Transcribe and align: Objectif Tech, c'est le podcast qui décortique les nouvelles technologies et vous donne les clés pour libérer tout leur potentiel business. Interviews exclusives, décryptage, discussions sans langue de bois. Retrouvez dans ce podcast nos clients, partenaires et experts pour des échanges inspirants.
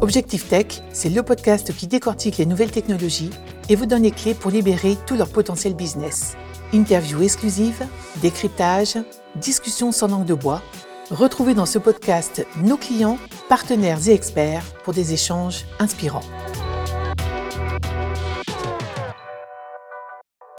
Objectif 0.00 0.48
Tech, 0.48 0.66
c'est 0.92 1.08
le 1.08 1.24
podcast 1.24 1.74
qui 1.74 1.88
décortique 1.88 2.38
les 2.38 2.46
nouvelles 2.46 2.70
technologies 2.70 3.30
et 3.68 3.74
vous 3.74 3.86
donne 3.86 4.04
les 4.04 4.12
clés 4.12 4.34
pour 4.34 4.52
libérer 4.52 4.96
tout 5.06 5.16
leur 5.16 5.28
potentiel 5.28 5.74
business. 5.74 6.36
Interviews 6.72 7.22
exclusives, 7.22 7.84
décryptage, 8.22 8.96
discussions 9.34 9.90
sans 9.90 10.06
langue 10.06 10.24
de 10.24 10.34
bois. 10.34 10.62
Retrouvez 11.10 11.54
dans 11.54 11.66
ce 11.66 11.80
podcast 11.80 12.46
nos 12.62 12.76
clients, 12.76 13.18
partenaires 13.48 13.98
et 14.08 14.12
experts 14.12 14.64
pour 14.84 14.94
des 14.94 15.14
échanges 15.14 15.64
inspirants. 15.80 16.22